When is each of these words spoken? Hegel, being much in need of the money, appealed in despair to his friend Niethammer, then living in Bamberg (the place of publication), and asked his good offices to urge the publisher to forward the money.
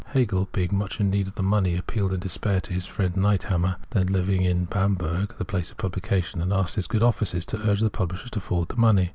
Hegel, 0.13 0.49
being 0.51 0.75
much 0.75 0.99
in 0.99 1.11
need 1.11 1.27
of 1.27 1.35
the 1.35 1.43
money, 1.43 1.75
appealed 1.77 2.11
in 2.11 2.19
despair 2.21 2.59
to 2.61 2.73
his 2.73 2.87
friend 2.87 3.13
Niethammer, 3.13 3.75
then 3.91 4.07
living 4.07 4.41
in 4.41 4.65
Bamberg 4.65 5.37
(the 5.37 5.45
place 5.45 5.69
of 5.69 5.77
publication), 5.77 6.41
and 6.41 6.51
asked 6.51 6.73
his 6.73 6.87
good 6.87 7.03
offices 7.03 7.45
to 7.45 7.69
urge 7.69 7.81
the 7.81 7.91
publisher 7.91 8.29
to 8.29 8.39
forward 8.39 8.69
the 8.69 8.77
money. 8.77 9.09